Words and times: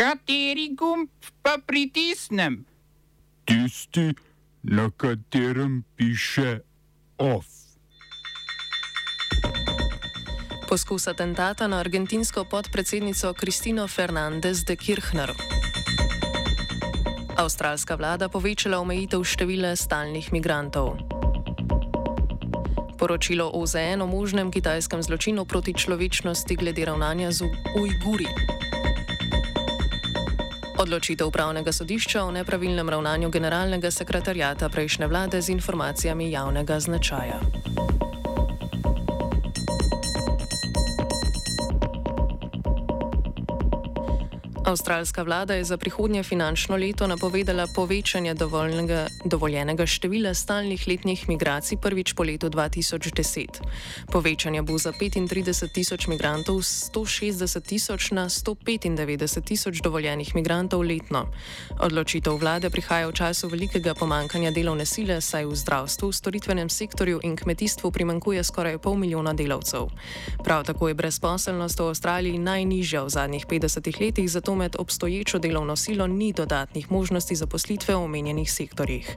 Kateri 0.00 0.72
gumb 0.72 1.12
pa 1.44 1.58
pritisnem? 1.66 2.64
Tisti, 3.44 4.14
na 4.62 4.88
katerem 4.96 5.84
piše 5.96 6.60
OF. 7.18 7.44
Poskus 10.68 11.04
atentata 11.08 11.68
na 11.68 11.84
argentinsko 11.84 12.44
podpredsednico 12.44 13.34
Kristino 13.36 13.88
Fernandez 13.88 14.64
de 14.64 14.76
Kirchner. 14.76 15.36
Avstralska 17.36 17.94
vlada 18.00 18.32
povečala 18.32 18.80
omejitev 18.80 19.20
števila 19.20 19.76
stalnih 19.76 20.32
migrantov. 20.32 20.96
Poročilo 22.96 23.52
OZN 23.52 24.00
o 24.00 24.08
možnem 24.08 24.48
kitajskem 24.48 25.04
zločinu 25.04 25.44
proti 25.44 25.76
človečnosti 25.76 26.56
glede 26.56 26.88
ravnanja 26.88 27.36
z 27.36 27.52
Ujguri. 27.76 28.59
Odločitev 30.80 31.28
upravnega 31.28 31.72
sodišča 31.72 32.24
o 32.24 32.30
nepravilnem 32.32 32.88
ravnanju 32.88 33.28
generalnega 33.30 33.90
sekretarjata 33.90 34.68
prejšnje 34.68 35.06
vlade 35.06 35.42
z 35.42 35.52
informacijami 35.52 36.30
javnega 36.30 36.80
značaja. 36.80 37.40
Avstralska 44.70 45.22
vlada 45.22 45.54
je 45.54 45.64
za 45.64 45.76
prihodnje 45.76 46.22
finančno 46.22 46.76
leto 46.76 47.06
napovedala 47.06 47.66
povečanje 47.74 48.34
dovoljenega 49.24 49.86
števila 49.86 50.34
stalnih 50.34 50.88
letnih 50.88 51.28
migracij 51.28 51.78
prvič 51.78 52.12
po 52.12 52.22
letu 52.22 52.50
2010. 52.50 53.46
Povečanje 54.12 54.62
bo 54.62 54.78
za 54.78 54.92
35 54.92 55.72
tisoč 55.74 56.06
migrantov 56.06 56.62
z 56.62 56.90
160 56.94 57.66
tisoč 57.66 58.10
na 58.10 58.28
195 58.28 59.42
tisoč 59.42 59.82
dovoljenih 59.82 60.34
migrantov 60.34 60.86
letno. 60.86 61.26
Odločitev 61.80 62.38
vlade 62.38 62.70
prihaja 62.70 63.08
v 63.08 63.12
času 63.12 63.48
velikega 63.48 63.94
pomankanja 63.94 64.54
delovne 64.54 64.86
sile, 64.86 65.20
saj 65.20 65.50
v 65.50 65.56
zdravstvu, 65.56 66.12
storitvenem 66.12 66.70
sektorju 66.70 67.20
in 67.22 67.36
kmetijstvu 67.36 67.90
primankuje 67.90 68.44
skoraj 68.44 68.78
pol 68.78 68.94
milijona 68.94 69.34
delavcev. 69.34 69.90
Prav 70.44 70.64
tako 70.64 70.88
je 70.88 70.94
brezposelnost 70.94 71.80
v 71.80 71.90
Avstraliji 71.90 72.38
najnižja 72.38 73.02
v 73.02 73.08
zadnjih 73.10 73.46
50 73.46 74.00
letih, 74.00 74.30
zato 74.30 74.59
med 74.60 74.76
obstoječo 74.78 75.38
delovno 75.38 75.76
silo 75.76 76.06
ni 76.06 76.32
dodatnih 76.32 76.90
možnosti 76.90 77.36
zaposlitve 77.36 77.94
v 77.94 78.02
omenjenih 78.04 78.52
sektorjih. 78.52 79.16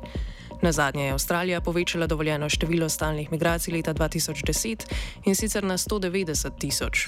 Na 0.62 0.72
zadnje 0.72 1.04
je 1.04 1.12
Avstralija 1.12 1.62
povečala 1.62 2.08
dovoljeno 2.08 2.50
število 2.50 2.90
stalnih 2.90 3.32
migracij 3.32 3.74
leta 3.74 3.94
2010 3.94 4.86
in 5.26 5.36
sicer 5.36 5.64
na 5.64 5.78
190 5.78 6.60
tisoč. 6.60 7.08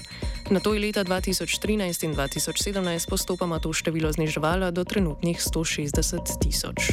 Na 0.50 0.60
to 0.60 0.74
je 0.74 0.80
leta 0.80 1.04
2013 1.04 2.04
in 2.04 2.14
2017 2.14 3.08
postopoma 3.08 3.58
to 3.58 3.72
število 3.72 4.12
zniževala 4.12 4.70
do 4.70 4.84
trenutnih 4.84 5.40
160 5.40 6.38
tisoč. 6.42 6.92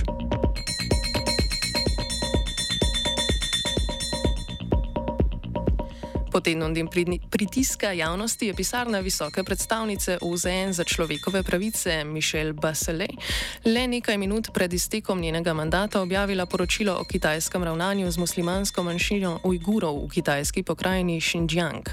Po 6.34 6.42
tednu 6.42 6.70
dni 6.70 7.20
pritiska 7.30 7.92
javnosti 7.92 8.48
je 8.48 8.54
pisarna 8.54 9.00
visoke 9.00 9.44
predstavnice 9.44 10.18
OZN 10.22 10.72
za 10.72 10.84
človekove 10.84 11.44
pravice 11.44 12.04
Mišel 12.04 12.54
Bachelet 12.54 13.12
le 13.66 13.88
nekaj 13.88 14.18
minut 14.18 14.50
pred 14.54 14.74
iztekom 14.74 15.22
njenega 15.22 15.54
mandata 15.54 16.02
objavila 16.02 16.46
poročilo 16.46 16.98
o 17.00 17.04
kitajskem 17.04 17.64
ravnanju 17.64 18.12
z 18.12 18.18
muslimansko 18.18 18.84
manjšino 18.84 19.40
Ujgurov 19.44 20.06
v 20.06 20.10
kitajski 20.10 20.64
pokrajini 20.64 21.22
Xinjiang. 21.22 21.86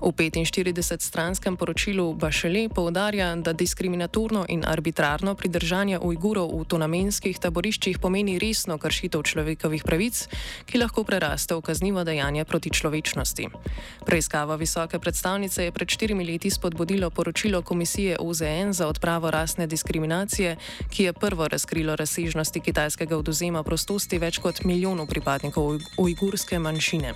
V 0.00 0.12
45-stranskem 0.12 1.56
poročilu 1.56 2.14
Bachelet 2.14 2.72
poudarja, 2.74 3.36
da 3.36 3.52
diskriminatorno 3.52 4.46
in 4.48 4.64
arbitrarno 4.66 5.34
pridržanje 5.34 5.98
Ujgurov 5.98 6.56
v 6.60 6.64
tonamenskih 6.64 7.38
taboriščih 7.38 7.98
pomeni 7.98 8.38
resno 8.38 8.78
kršitev 8.78 9.22
človekovih 9.22 9.84
pravic, 9.84 10.28
ki 10.64 10.78
lahko 10.78 11.04
preraste 11.04 11.54
v 11.54 11.60
kaznivo 11.60 12.04
dejanje 12.04 12.44
proti 12.44 12.70
človečnosti. 12.70 13.73
Preiskava 14.06 14.56
visoke 14.56 14.98
predstavnice 14.98 15.64
je 15.64 15.72
pred 15.72 15.88
štirimi 15.88 16.24
leti 16.24 16.50
spodbudilo 16.50 17.10
poročilo 17.10 17.62
Komisije 17.62 18.16
OZN 18.20 18.72
za 18.72 18.88
odpravo 18.88 19.30
rasne 19.30 19.66
diskriminacije, 19.66 20.56
ki 20.90 21.04
je 21.04 21.12
prvo 21.12 21.48
razkrilo 21.48 21.96
razsežnosti 21.96 22.60
kitajskega 22.60 23.16
oduzema 23.16 23.62
prostosti 23.62 24.18
več 24.18 24.38
kot 24.38 24.64
milijonu 24.64 25.06
pripadnikov 25.06 25.78
ujgurske 25.98 26.58
manjšine. 26.58 27.14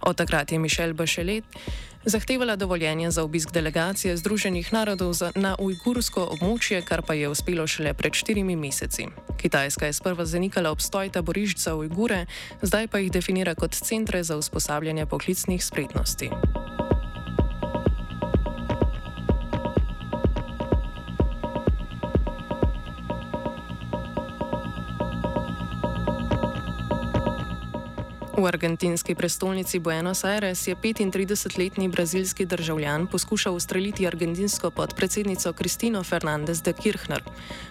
Od 0.00 0.16
takrat 0.16 0.52
je 0.52 0.58
Mišel 0.58 0.92
Bachelet 0.92 1.44
zahtevala 2.06 2.56
dovoljenje 2.56 3.10
za 3.10 3.22
obisk 3.22 3.52
delegacije 3.52 4.16
Združenih 4.16 4.72
narodov 4.72 5.14
na 5.34 5.56
ujgursko 5.58 6.28
območje, 6.32 6.82
kar 6.82 7.02
pa 7.02 7.14
je 7.14 7.28
uspelo 7.28 7.66
šele 7.66 7.94
pred 7.94 8.14
štirimi 8.14 8.56
meseci. 8.56 9.06
Kitajska 9.36 9.86
je 9.86 9.92
sprva 9.92 10.24
zanikala 10.24 10.70
obstoj 10.70 11.08
taborišč 11.08 11.58
za 11.58 11.74
ujgure, 11.74 12.26
zdaj 12.62 12.88
pa 12.88 12.98
jih 12.98 13.12
definira 13.12 13.54
kot 13.54 13.74
centre 13.74 14.22
za 14.22 14.36
usposabljanje 14.36 15.06
poklicnih 15.06 15.64
spretnosti. 15.64 16.30
V 28.44 28.48
argentinski 28.48 29.14
prestolnici 29.14 29.78
Buenos 29.80 30.24
Aires 30.24 30.68
je 30.68 30.76
35-letni 30.76 31.88
brazilski 31.88 32.44
državljan 32.46 33.06
poskušal 33.06 33.54
ustreliti 33.54 34.06
argentinsko 34.06 34.70
podpredsednico 34.70 35.52
Kristino 35.52 36.02
Fernandez 36.02 36.62
de 36.62 36.72
Kirchner. 36.72 37.22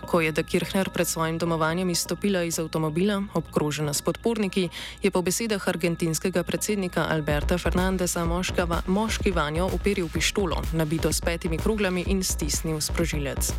Ko 0.06 0.22
je 0.22 0.31
de 0.31 0.44
Kirchner 0.44 0.89
pred 0.89 1.07
svojim 1.07 1.38
domovanjem 1.38 1.89
izstopila 1.89 2.44
iz 2.44 2.59
avtomobila, 2.59 3.23
obkrožena 3.34 3.94
s 3.94 4.01
podporniki, 4.01 4.69
je 5.03 5.11
po 5.11 5.22
besedah 5.22 5.67
argentinskega 5.67 6.44
predsednika 6.44 7.05
Alberta 7.09 7.57
Fernandeza 7.57 8.25
moškava, 8.25 8.81
moški 8.88 9.31
vanjo 9.31 9.69
uperil 9.73 10.09
pištolo, 10.13 10.61
nabito 10.73 11.13
s 11.13 11.22
petimi 11.22 11.57
kroglami 11.57 12.03
in 12.07 12.23
stisnil 12.23 12.81
sprožilec. 12.81 13.53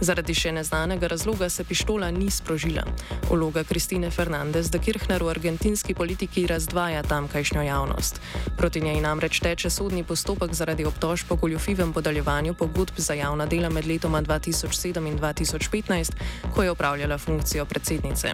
Zaradi 0.00 0.34
še 0.34 0.52
neznanega 0.52 1.06
razloga 1.06 1.48
se 1.48 1.64
pištola 1.64 2.10
ni 2.10 2.30
sprožila. 2.30 2.82
Vloga 3.30 3.64
Kristine 3.64 4.10
Fernandez 4.10 4.70
de 4.70 4.78
Kirchner 4.78 5.22
v 5.22 5.30
argentinski 5.30 5.94
politiki 5.94 6.46
razdvaja 6.56 7.02
tamkajšnjo 7.02 7.62
javnost. 7.62 8.20
Proti 8.56 8.80
njej 8.80 9.00
namreč 9.00 9.40
teče 9.44 9.70
sodni 9.70 10.04
postopek 10.04 10.54
zaradi 10.54 10.84
obtožb 10.84 11.28
po 11.28 11.36
goljofivem 11.36 11.92
podaljevanju 11.92 12.54
pogodb 12.54 12.96
za 12.96 13.14
javna 13.14 13.46
dela 13.46 13.68
med 13.68 13.86
letoma 13.86 14.22
2007 14.22 15.08
in 15.08 15.18
2015, 15.18 16.12
ko 16.54 16.62
je 16.62 16.70
upravljala 16.70 17.18
funkcijo 17.18 17.64
predsednice. 17.64 18.32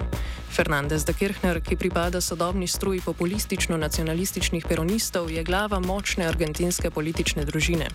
Fernandez 0.52 1.04
de 1.04 1.12
Kirchner, 1.12 1.60
ki 1.64 1.76
pripada 1.76 2.20
sodobni 2.20 2.66
struji 2.66 3.00
populistično-nacionalističnih 3.00 4.66
peronistov, 4.68 5.30
je 5.30 5.42
glava 5.44 5.80
močne 5.80 6.26
argentinske 6.28 6.90
politične 6.90 7.44
družine. 7.44 7.88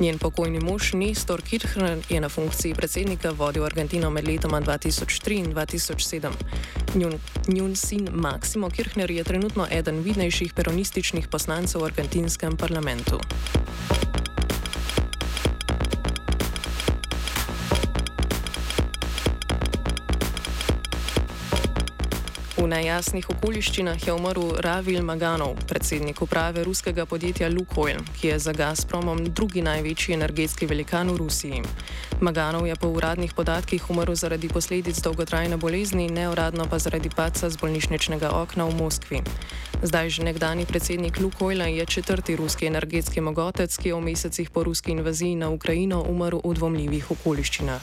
Njen 0.00 0.18
pokojni 0.18 0.60
mož 0.60 0.92
Nestor 0.92 1.42
Kirchner 1.42 1.98
je 2.08 2.20
na 2.20 2.28
funkciji 2.28 2.74
predsednika 2.74 3.30
vodil 3.30 3.64
Argentino 3.64 4.10
med 4.10 4.28
letoma 4.28 4.60
2003 4.60 5.38
in 5.38 5.54
2007. 5.54 6.30
Njun, 6.94 7.18
njun 7.48 7.76
sin 7.76 8.08
Maksimo 8.12 8.70
Kirchner 8.70 9.10
je 9.10 9.24
trenutno 9.24 9.63
eden 9.70 10.02
vidnejših 10.02 10.54
peronističnih 10.54 11.28
poslancev 11.28 11.80
v 11.80 11.90
argentinskem 11.92 12.56
parlamentu. 12.56 13.20
V 22.54 22.70
nejasnih 22.70 23.26
okoliščinah 23.26 23.98
je 23.98 24.14
umrl 24.14 24.54
Ravil 24.62 25.02
Maganov, 25.02 25.58
predsednik 25.66 26.22
uprave 26.22 26.62
ruskega 26.62 27.02
podjetja 27.02 27.48
Lukoil, 27.50 27.98
ki 28.14 28.30
je 28.30 28.36
za 28.38 28.54
Gazpromom 28.54 29.24
drugi 29.34 29.58
največji 29.58 30.14
energetski 30.14 30.70
velikan 30.70 31.10
v 31.10 31.18
Rusiji. 31.18 31.64
Maganov 32.22 32.70
je 32.70 32.78
po 32.78 32.94
uradnih 32.94 33.34
podatkih 33.34 33.90
umrl 33.90 34.14
zaradi 34.14 34.46
posledic 34.46 35.02
dolgotrajne 35.02 35.58
bolezni, 35.58 36.06
neuradno 36.06 36.70
pa 36.70 36.78
zaradi 36.78 37.10
paca 37.10 37.50
z 37.50 37.58
bolnišničnega 37.58 38.30
okna 38.30 38.70
v 38.70 38.78
Moskvi. 38.78 39.18
Zdaj 39.82 40.14
že 40.14 40.22
nekdani 40.22 40.62
predsednik 40.62 41.18
Lukoila 41.18 41.66
je 41.66 41.82
četrti 41.86 42.38
ruski 42.38 42.70
energetski 42.70 43.20
mogotec, 43.20 43.74
ki 43.76 43.88
je 43.88 43.94
v 43.94 44.00
mesecih 44.00 44.50
po 44.50 44.62
ruski 44.62 44.94
invaziji 44.94 45.34
na 45.34 45.50
Ukrajino 45.50 46.06
umrl 46.06 46.38
v 46.38 46.54
dvomljivih 46.54 47.10
okoliščinah. 47.10 47.82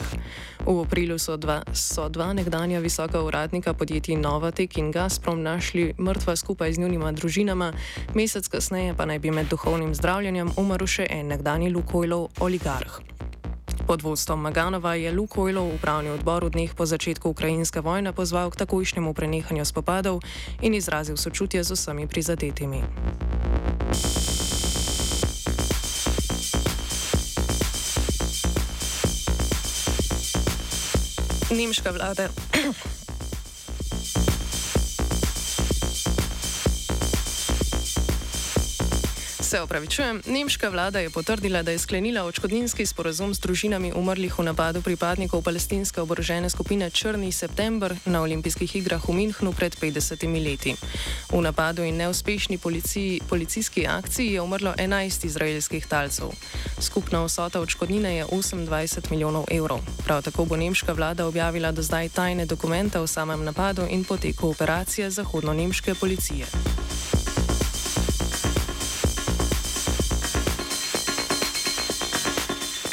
V 0.63 0.79
aprilu 0.79 1.19
so 1.19 1.35
dva, 1.37 1.59
so 1.75 2.07
dva 2.09 2.33
nekdanja 2.33 2.79
visoka 2.79 3.19
uradnika 3.21 3.73
podjetij 3.73 4.15
Nova 4.15 4.51
Tek 4.61 4.77
in 4.77 4.91
Gazprom 4.91 5.41
našli 5.41 5.93
mrtva 5.97 6.35
skupaj 6.35 6.73
z 6.73 6.77
njunima 6.77 7.11
družinama, 7.11 7.73
mesec 8.13 8.45
kasneje 8.47 8.93
pa 8.93 9.05
naj 9.09 9.19
bi 9.19 9.31
med 9.31 9.49
duhovnim 9.49 9.95
zdravljenjem 9.97 10.51
umrl 10.57 10.85
še 10.85 11.07
en 11.09 11.33
nekdani 11.33 11.71
Lukoilov 11.73 12.27
oligarh. 12.37 12.99
Pod 13.89 14.05
vodstvom 14.05 14.37
Maganova 14.37 14.93
je 15.01 15.09
Lukoilov 15.11 15.73
upravni 15.73 16.13
odbor 16.13 16.45
v 16.45 16.53
dneh 16.53 16.75
po 16.77 16.85
začetku 16.85 17.33
ukrajinske 17.33 17.81
vojne 17.81 18.13
pozval 18.13 18.53
k 18.53 18.61
takojšnjemu 18.61 19.17
prenehanju 19.17 19.65
spopadov 19.65 20.21
in 20.61 20.77
izrazil 20.77 21.17
sočutje 21.17 21.65
z 21.65 21.73
vsemi 21.73 22.05
prizadetimi. 22.05 22.85
Nemška 31.49 31.89
vlada. 31.97 32.29
Se 39.51 39.61
opravičujem, 39.61 40.21
nemška 40.25 40.69
vlada 40.69 40.99
je 40.99 41.09
potrdila, 41.09 41.63
da 41.63 41.71
je 41.71 41.79
sklenila 41.79 42.23
očkodninski 42.23 42.85
sporozum 42.85 43.33
s 43.35 43.39
družinami 43.39 43.91
umrlih 43.95 44.39
v 44.39 44.43
napadu 44.47 44.81
pripadnikov 44.81 45.41
palestinske 45.43 46.01
oborožene 46.01 46.49
skupine 46.49 46.89
Črni 46.89 47.31
september 47.31 47.95
na 48.05 48.21
olimpijskih 48.21 48.75
igrah 48.75 49.03
v 49.09 49.13
Minhnu 49.13 49.51
pred 49.51 49.75
50 49.75 50.23
leti. 50.45 50.75
V 51.31 51.41
napadu 51.41 51.83
in 51.83 51.97
neuspešni 51.97 52.57
policiji, 52.57 53.19
policijski 53.29 53.87
akciji 53.87 54.33
je 54.33 54.41
umrlo 54.41 54.71
11 54.77 55.25
izraelskih 55.25 55.87
talcev. 55.87 56.31
Skupna 56.79 57.25
vsota 57.25 57.59
očkodnine 57.59 58.15
je 58.15 58.25
28 58.25 59.11
milijonov 59.11 59.51
evrov. 59.51 59.83
Prav 60.05 60.23
tako 60.23 60.45
bo 60.45 60.55
nemška 60.55 60.93
vlada 60.93 61.27
objavila 61.27 61.71
do 61.71 61.81
zdaj 61.81 62.09
tajne 62.09 62.45
dokumente 62.45 62.99
o 62.99 63.07
samem 63.07 63.43
napadu 63.43 63.83
in 63.89 64.03
poteku 64.03 64.49
operacije 64.49 65.11
zahodno-nemške 65.11 65.95
policije. 65.95 66.47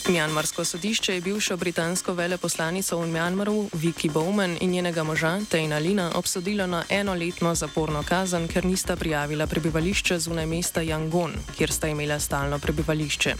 Mjanmarsko 0.09 0.65
sodišče 0.65 1.15
je 1.15 1.21
bivšo 1.21 1.57
britansko 1.57 2.13
veleposlanico 2.15 2.99
v 2.99 3.07
Mjanmaru, 3.07 3.69
Viki 3.73 4.09
Bowman 4.09 4.57
in 4.61 4.71
njenega 4.71 5.03
moža, 5.05 5.41
Tejna 5.51 5.79
Lina, 5.79 6.13
obsodilo 6.15 6.67
na 6.67 6.85
enoletno 6.89 7.55
zaporno 7.55 8.03
kazen, 8.03 8.49
ker 8.49 8.65
nista 8.65 8.97
prijavila 8.97 9.47
prebivališča 9.47 10.19
zunaj 10.19 10.47
mesta 10.47 10.81
Yangon, 10.81 11.33
kjer 11.57 11.73
sta 11.73 11.89
imela 11.89 12.19
stalno 12.21 12.59
prebivališče. 12.59 13.35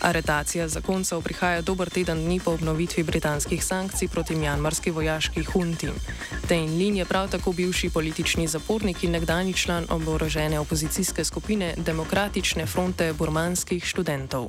Aretacija 0.00 0.68
zakoncev 0.68 1.22
prihaja 1.22 1.60
dober 1.60 1.90
teden 1.90 2.24
dni 2.24 2.40
po 2.40 2.52
obnovitvi 2.52 3.02
britanskih 3.02 3.64
sankcij 3.64 4.08
proti 4.08 4.36
mjanmarski 4.36 4.90
vojaški 4.90 5.44
hunti. 5.44 5.88
Tejn 6.48 6.78
Lin 6.78 6.96
je 6.96 7.04
prav 7.04 7.30
tako 7.30 7.52
bivši 7.52 7.90
politični 7.90 8.48
zapornik 8.48 9.04
in 9.04 9.10
nekdani 9.10 9.54
član 9.54 9.86
oborožene 9.88 10.60
opozicijske 10.60 11.24
skupine 11.24 11.74
Demokratične 11.76 12.66
fronte 12.66 13.12
burmanskih 13.12 13.84
študentov. 13.84 14.48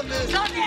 Slovenija, 0.00 0.59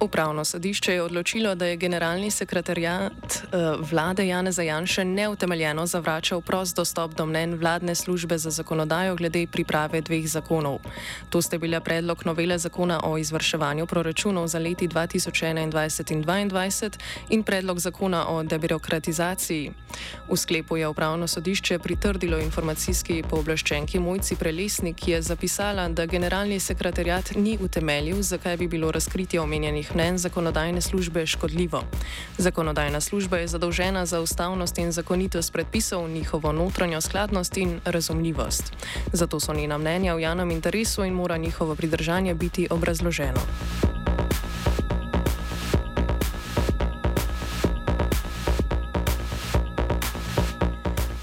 Upravno 0.00 0.44
sodišče 0.44 0.92
je 0.92 1.02
odločilo, 1.02 1.54
da 1.54 1.66
je 1.66 1.76
generalni 1.76 2.30
sekretarjat 2.30 3.34
eh, 3.34 3.46
vlade 3.90 4.26
Janeza 4.26 4.62
Janše 4.62 5.04
neutemeljeno 5.04 5.86
zavračal 5.86 6.40
prost 6.40 6.76
dostop 6.76 7.14
do 7.14 7.26
mnen 7.26 7.54
vladne 7.54 7.94
službe 7.94 8.38
za 8.38 8.50
zakonodajo 8.50 9.16
glede 9.16 9.46
priprave 9.46 10.00
dveh 10.00 10.28
zakonov. 10.28 10.78
To 11.30 11.42
ste 11.42 11.58
bila 11.58 11.80
predlog 11.80 12.26
novele 12.26 12.58
zakona 12.58 13.00
o 13.04 13.18
izvrševanju 13.18 13.86
proračunov 13.86 14.46
za 14.46 14.58
leti 14.58 14.88
2021 14.88 15.62
in 15.62 15.72
2022 15.72 16.98
in 17.28 17.42
predlog 17.42 17.78
zakona 17.78 18.28
o 18.28 18.42
debirokratizaciji. 18.42 19.72
V 20.30 20.36
sklepu 20.36 20.76
je 20.76 20.88
upravno 20.88 21.26
sodišče 21.26 21.78
pritrdilo 21.78 22.38
informacijski 22.38 23.22
pooblaščenki 23.30 23.98
Mojci 23.98 24.36
Prelesnik, 24.36 24.96
ki 24.96 25.10
je 25.10 25.22
zapisala, 25.22 25.88
da 25.88 26.06
generalni 26.06 26.60
sekretarjat 26.60 27.34
ni 27.36 27.58
utemeljil, 27.60 28.22
zakaj 28.22 28.56
bi 28.56 28.68
bilo 28.68 28.92
razkritje 28.92 29.40
omenjenih 29.40 29.87
mnen 29.94 30.18
zakonodajne 30.18 30.80
službe 30.80 31.26
škodljivo. 31.26 31.82
Zakonodajna 32.38 33.00
služba 33.00 33.36
je 33.36 33.48
zadolžena 33.48 34.06
za 34.06 34.20
ustavnost 34.20 34.78
in 34.78 34.92
zakonitost 34.92 35.52
predpisov, 35.52 36.08
njihovo 36.10 36.52
notranjo 36.52 37.00
skladnost 37.00 37.56
in 37.56 37.80
razumljivost. 37.84 38.72
Zato 39.12 39.40
so 39.40 39.54
njena 39.54 39.78
mnenja 39.78 40.14
v 40.14 40.20
javnem 40.20 40.50
interesu 40.50 41.04
in 41.04 41.12
mora 41.14 41.36
njihovo 41.36 41.74
pridržanje 41.74 42.34
biti 42.34 42.68
obrazloženo. 42.70 43.40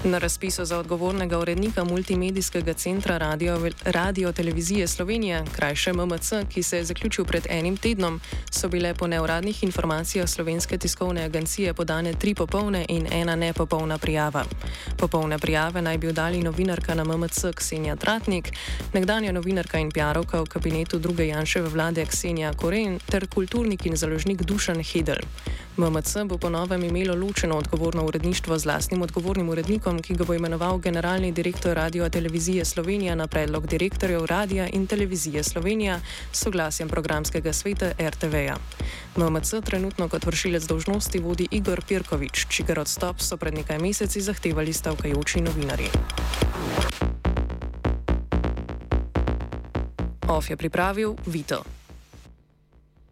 Na 0.06 0.18
razpisu 0.18 0.64
za 0.64 0.78
odgovornega 0.78 1.38
urednika 1.38 1.84
multimedijskega 1.84 2.72
centra 2.72 3.18
Radio, 3.18 3.70
Radio 3.84 4.32
Televizije 4.32 4.86
Slovenije, 4.86 5.44
krajše 5.56 5.92
MMC, 5.92 6.32
ki 6.48 6.62
se 6.62 6.76
je 6.76 6.84
zaključil 6.84 7.24
pred 7.24 7.46
enim 7.50 7.76
tednom, 7.76 8.20
so 8.50 8.68
bile 8.68 8.94
po 8.94 9.06
neuradnih 9.06 9.62
informacijah 9.64 10.28
slovenske 10.28 10.78
tiskovne 10.78 11.24
agencije 11.24 11.74
podane 11.74 12.14
tri 12.14 12.34
popolne 12.34 12.84
in 12.88 13.06
ena 13.12 13.36
nepopolna 13.36 13.98
prijava. 13.98 14.44
Popolne 14.96 15.38
prijave 15.38 15.82
naj 15.82 15.98
bi 15.98 16.12
dali 16.12 16.42
novinarka 16.42 16.94
na 16.94 17.04
MMC 17.04 17.44
Ksenija 17.54 17.96
Tratnik, 17.96 18.52
nekdanja 18.92 19.32
novinarka 19.32 19.78
in 19.78 19.90
pjarovka 19.90 20.40
v 20.40 20.46
kabinetu 20.46 20.98
druge 20.98 21.26
Janševe 21.26 21.68
vlade 21.68 22.06
Ksenija 22.06 22.52
Koren 22.52 23.00
ter 23.10 23.26
kulturnik 23.26 23.86
in 23.86 23.96
založnik 23.96 24.42
Dušan 24.42 24.82
Hedel. 24.82 25.18
MMC 25.76 26.24
bo 26.24 26.38
po 26.38 26.48
novem 26.48 26.84
imelo 26.84 27.14
ločeno 27.14 27.56
odgovorno 27.56 28.04
uredništvo 28.04 28.58
z 28.58 28.64
lastnim 28.64 29.02
odgovornim 29.02 29.48
urednikom, 29.48 30.02
ki 30.02 30.14
ga 30.14 30.24
bo 30.24 30.34
imenoval 30.34 30.78
generalni 30.78 31.32
direktor 31.32 31.76
Radio 31.76 32.08
Televizije 32.08 32.64
Slovenija 32.64 33.14
na 33.14 33.26
predlog 33.26 33.66
direktorjev 33.66 34.24
Radia 34.24 34.68
in 34.72 34.86
Televizije 34.86 35.42
Slovenija 35.44 36.00
s 36.32 36.42
soglasjem 36.42 36.88
programskega 36.88 37.52
sveta 37.52 37.92
RTV-ja. 38.00 38.56
MMC 39.16 39.54
trenutno 39.64 40.08
kot 40.08 40.26
vršilec 40.26 40.64
dolžnosti 40.64 41.18
vodi 41.18 41.48
Igor 41.50 41.82
Pirkovič, 41.88 42.46
čigar 42.48 42.78
odstop 42.78 43.20
so 43.20 43.36
pred 43.36 43.54
nekaj 43.54 43.78
meseci 43.78 44.20
zahtevali 44.20 44.72
stavkajoči 44.72 45.40
novinari. 45.40 45.88
OF 50.28 50.50
je 50.50 50.56
pripravil 50.56 51.14
Vito. 51.26 51.75